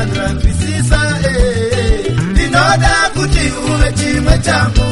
[0.00, 4.90] zvangu sandra nzwisisa eh, ndinoda kuti uve chimwe changu.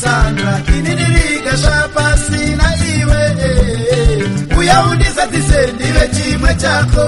[0.00, 2.66] Sandra ini ndiriga zvapasina
[2.96, 7.04] iwe eh, uya undizadzise ndive chimwe chako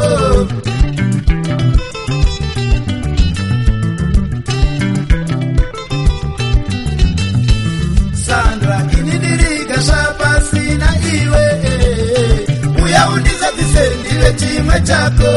[13.09, 15.31] uya undizadzise ndive chimwe chako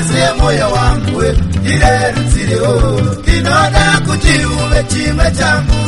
[0.00, 5.80] sandimeziye mwoyo wangu we ndirerutsirewo ndinoda kuti uve chimwe changu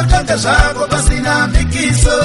[0.00, 2.16] utonge zvako pasina mikiso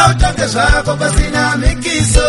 [0.00, 2.28] tonga utonge zvako pasina mikiso.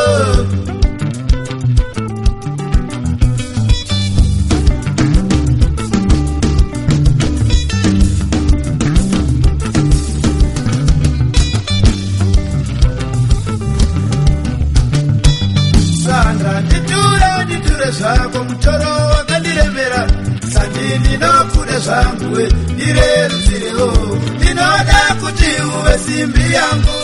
[16.03, 19.10] Sandra nditure nditure zvako mutoro
[20.81, 22.43] kuti ndinokude zvanguwe
[22.73, 23.87] ndireruzirewo
[24.35, 26.97] ndinoda kuti uve simbi yangu.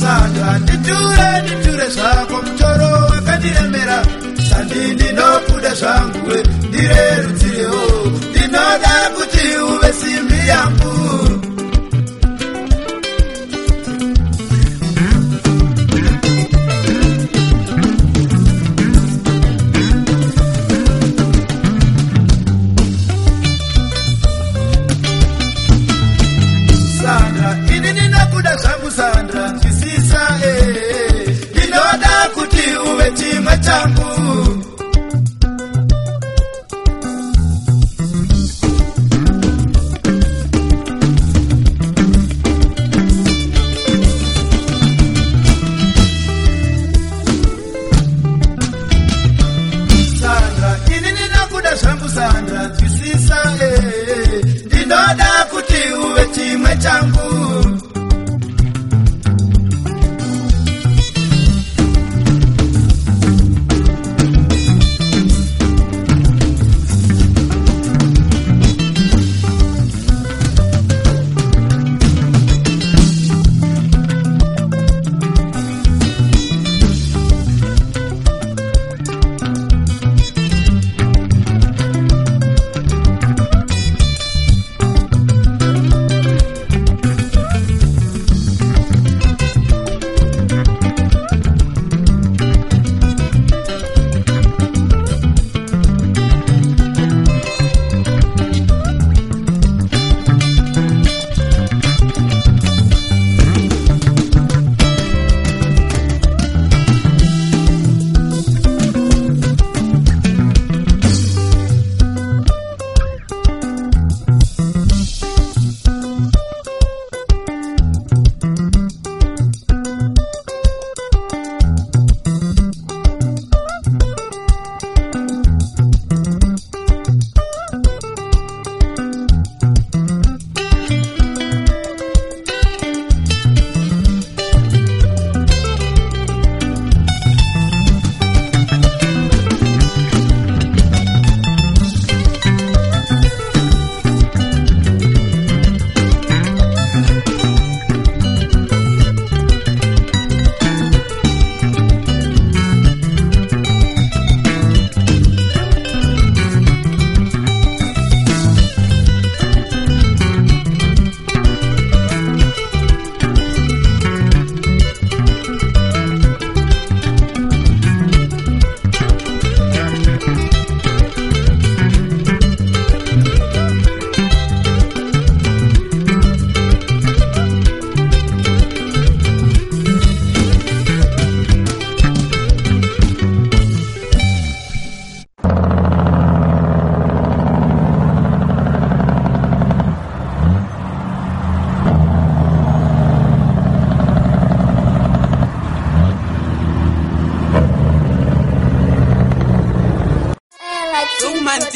[0.00, 3.98] Sanda ndichure ndichure zvako mutoro wakandiremera.
[4.48, 6.38] Sandi ndinokude zvanguwe
[6.68, 10.92] ndirerutse ndirerutsirewo ndinoda kuti uve simbi yangu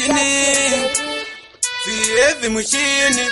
[0.07, 0.89] Sungmantini,
[1.83, 3.25] sihevi mushini,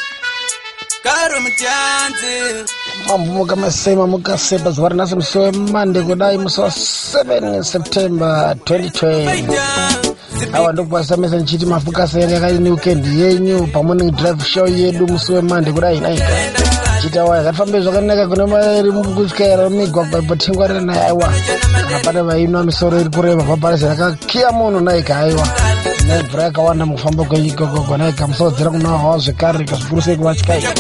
[1.04, 2.72] karo muchanzi.
[3.08, 9.90] mambo mukamasema mukasepa zuva rinasi musi wemande kudai musi wa7 september 2020 Baita,
[10.54, 15.72] awa ndokupasisa ndichiti mafukasa ere yakati ni weekend yenyu pamorning drive show yedu musi wemande
[15.72, 16.28] kudai naika
[17.02, 21.30] chiti awa yakatifambei zvakanaka kune mairi kutyaira migwagwa ipotingwarira naye aiwa.
[21.88, 25.48] Kana pane vainwa misoro iri kureba paparisi rakakiya munhu naika aiwa.
[26.08, 30.74] Nemvura yakawanda mukufamba kweigogogwa naika musaodzera kuna hawa zvekare rika zvikuru sei kuvatyaika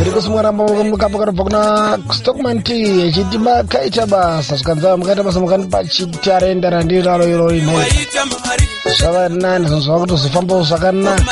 [0.00, 2.72] tiri kusimwaramba mukapo kanobva kuna stockman t
[3.06, 8.66] echiti makaita basa zvikanzava mukaita basa mukandipa chiti arenda randiraro irori nei waita mari,
[8.96, 11.24] zvava nani zvinhu zvava kutozofambawo zvakanaka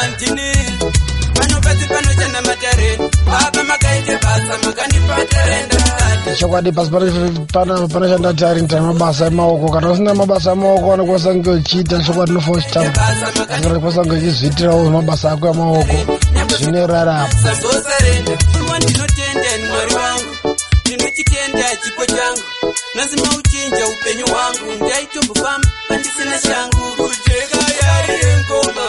[6.39, 9.69] chokwadi pasi pano- pano- panoshanda tarinta mabasa emaoko.
[9.73, 14.17] Kana usina mabasa emaoko anokwanisa kunge uchiita chokwadi unofanira uchitaura Basa asi kana ukwanisa kunge
[14.17, 15.97] uchizviitirawo mabasa ako emaoko
[16.59, 16.87] zvine
[20.81, 22.43] ndinochitenda chipo changu
[22.95, 28.87] lazima uchinja upenyu wangu ndaitombofamba pandisina shangu kujeka yarire ngoma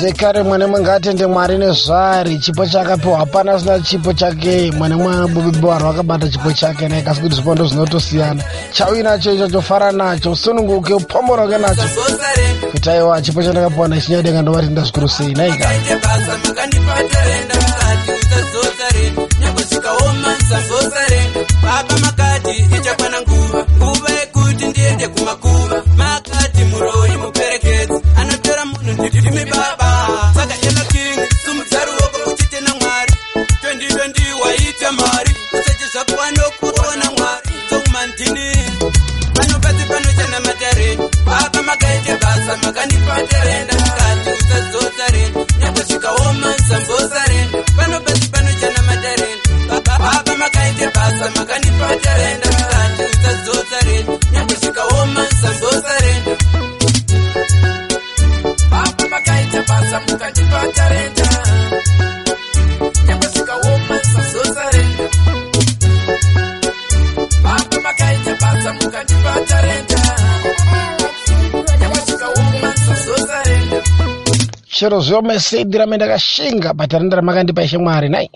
[0.00, 4.72] zvekare mwene mungatende mwari nezvari chipo chakapiwa hapana asina chipo chake.
[4.72, 10.30] Mwene mwabobibovarwa wakabata chipo chake naye kasi kuti zvipo ndo zvinotosiyana chauinacho icho chofara nacho
[10.32, 11.82] usununguke upomborauke nacho.
[12.72, 15.70] Kuti aiwa chipo chandakapiwa nechinyadenga ndovatinda zvikuru sei naika
[21.62, 23.66] baba makati ichakwana nguva.
[23.76, 27.55] Nguva yekuti ndiende kumakuva makati muroyi mupere
[29.04, 35.30] ndimi baba saka ena king sumudza ruoko kuchite namwari 2020 waiita mari.
[35.50, 37.50] Kuseche zvako wanokuona mwari.
[37.68, 38.50] Dzokumandini
[39.34, 47.05] panopasi panochanamatareni baba makaite basa makandipatarenda mukati usazodza reni nyakosvikawo masambo
[74.76, 78.28] chero zvomesedhi rame ndakashinga bhatarenda ramakandipa ishe mwari nai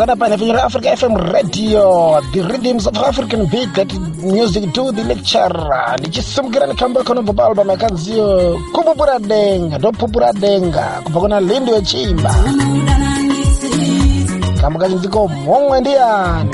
[0.00, 2.20] pakutondedzana panhepfenyu reafrica fm radio.
[2.32, 3.92] The rhythms of african beat that
[4.22, 5.48] music to the lecture.
[5.98, 12.34] Ndichisimukira nekamba kanobva paalbum yakanziyo kupupura denga ndopupura denga kubva kuna lindo yechiimba
[14.60, 16.50] kamba kachinziko mhomwe ndiyani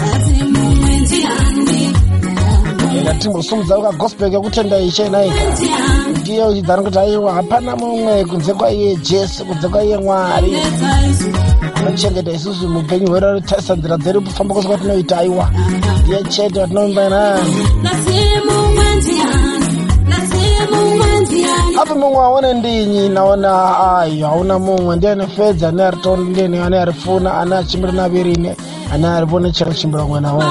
[3.00, 5.34] ena timbosumudza ukagospel yekutenda ichenaika
[6.20, 10.56] ndiye uchidzana kuti aiwa hapana mumwe kunze kwaiye jesu kunze kwaiye mwari
[11.86, 15.50] anochengeta isusu mupenyu hwedu anotarisa nzira dzedu kufamba kwose kwatinoita aiwa
[16.02, 17.56] ndiye chete watinovimba nani
[21.82, 23.50] apo mumwe aone ndinyi naona
[23.98, 24.96] ayo hauna mumwe.
[24.96, 28.56] Ndiani fedza ane ari tondeni ane arifuna ane achimbira navirine
[28.92, 30.44] ane aripone chero chimbira umwe naumwe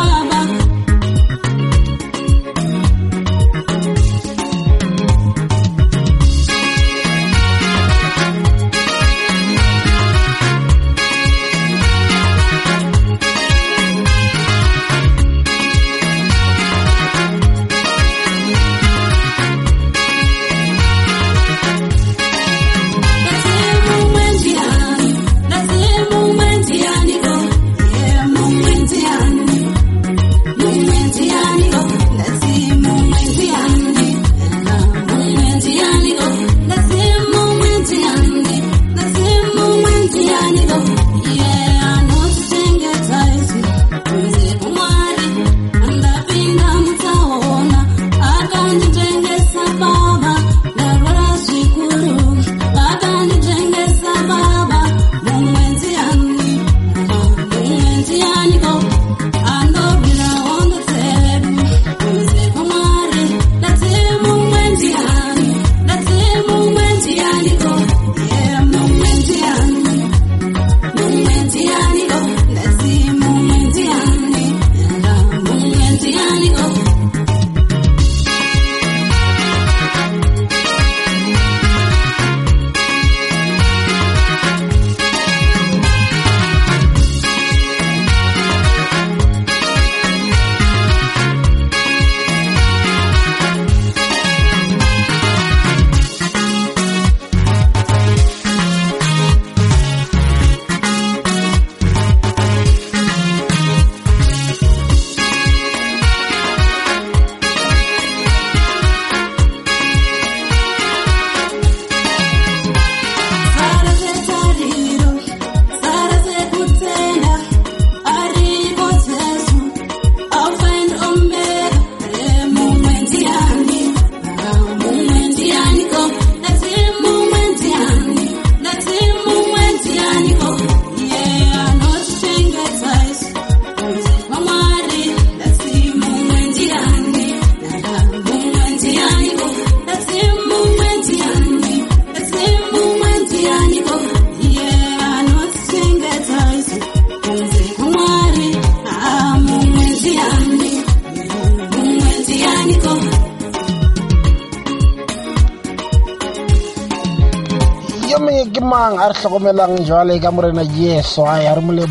[158.85, 161.89] mang a re tlhokomelang jwale ka morena yeso a re mo re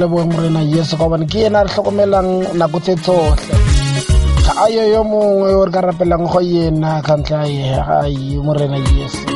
[0.00, 3.52] leboeng morena yeso ka gobane ke ena a re tlhokomelang nako tse tsotlhe
[4.44, 7.44] ga a yo yo mongwe o re ka rapelang go yena ka ntlha
[8.00, 9.28] ai morena yeso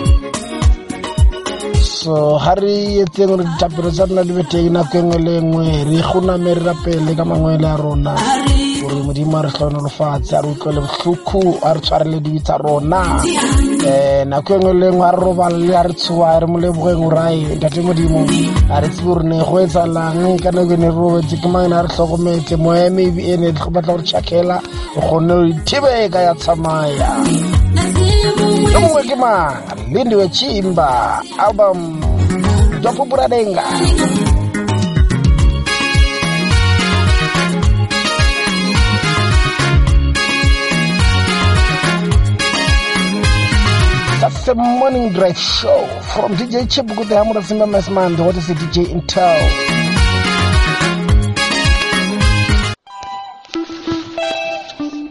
[1.85, 5.99] so ga re etseng gore ditapelo tsa rona di beteng nako engwe le engwe re
[6.01, 8.13] goname re rapele ka mangwele a rona
[8.97, 13.21] gore modimo re tlhonolofatse a re utlwele botlhoko a re tshwarele dibi tsa rona.
[13.21, 17.19] Um nako engwe le engwe a re robalele a re tshoa re mo lebogeng gore
[17.19, 18.25] ae ntate modimo
[18.71, 21.69] a re tsebe gore ne go etsalang ka nako e ne re robetse ke mang
[21.69, 24.61] ne a re tlhokometse moya maybe e ne re batla gore tšhakela
[24.97, 27.11] o kgonne go ithibeka ya tsamaya.
[28.73, 29.57] Yo mongwe ke mang?
[29.93, 32.01] Lindiwe chimba album
[32.81, 33.65] jwapupuradenga
[44.47, 48.55] That's the morning drive show from DJ Chibuku, the Hamura Simba Mesman, What is the
[48.55, 49.43] DJ in town?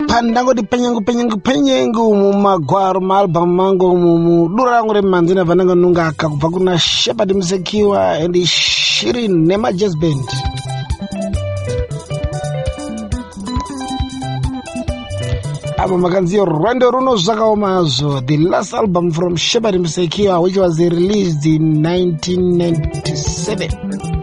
[0.08, 6.80] phandango dipenyengu penyengu penyengu mumagwaro maalbhamu mangu mumu dura rangu remanzi navhananga nungaka kubva kuna
[6.80, 10.28] shepard musekiwa and shirin nemajazz band
[15.86, 21.86] album akanziyo rwendo runo zvakaomazvo the last album from shepard musekiwa which was released in
[21.86, 24.15] 1997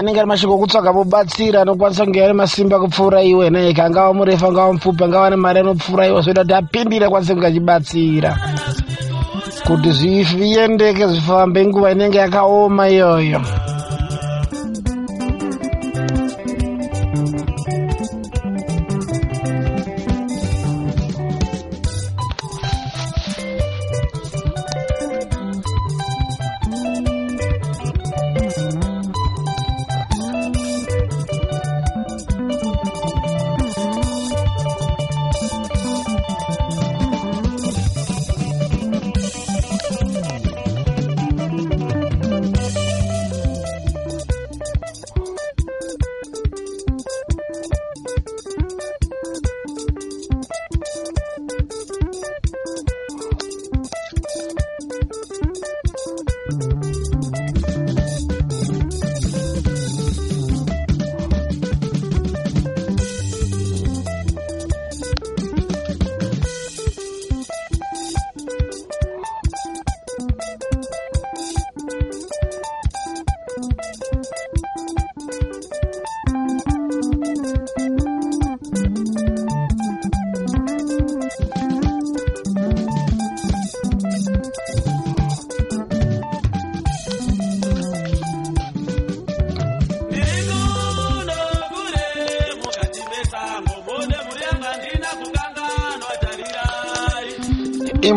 [0.00, 3.50] anenge ari mashoko okutsvaga mubatsira anokwanisa kunge ane masimba kupfuura iwe.
[3.50, 7.46] Naika angava murefu angava mupfupi angava ane mari anopfuura iwe zvoita kuti apindire akwanise kunge
[7.46, 8.30] achibatsira.
[9.66, 13.40] Kuti zviendeke zvifambe nguva inenge yakaoma iyoyo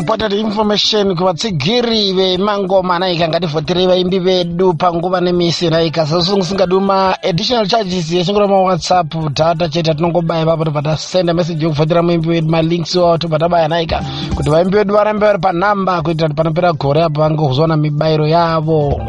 [0.04, 6.06] important information kuvatsigiri vemangoma naika ngativhoterei vaimbi vedu panguva nemisi naika.
[6.06, 12.50] Sasingadi maadditional charges yachingora mawhatsapp data chete atinongobaya ipapo tobva tasenda meseji yekuvhotera muimbi wedu
[12.50, 14.04] malinks wavo tobva tabaya naika.
[14.36, 19.00] Kuti vaimbi vedu varambe vari panhamba kuitira kuti panopera gore apo vange kuzoona mibayiro yavo.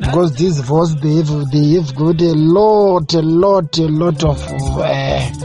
[0.00, 4.38] Because these voice they have, they have got a lot a lot a lot of
[4.76, 5.41] uh,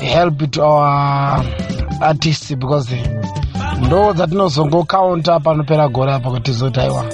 [0.00, 1.44] help to our
[2.00, 2.96] artists because
[3.80, 7.04] ndo dzatinozongokaunta panopera gore apa kuti tizotaiwa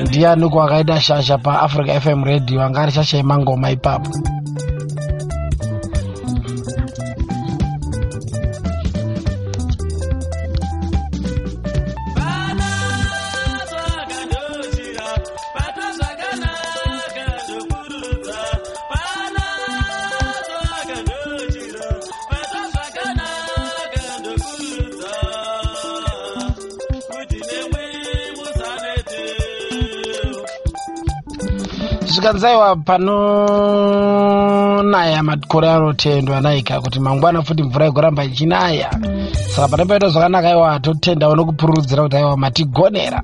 [0.00, 4.10] ndiani ku akaita shasha paafrica fm radio anga ari shasha yemangoma ipapo
[32.22, 32.76] zvikanzaiwa
[33.82, 38.90] panonaya makore anotendwa naika kuti mangwana futi mvura igoramba ichinaya.
[39.48, 43.22] Saka panopaita zvakanaka iwa totendawo nokupururudzira kuti aiwa matigonera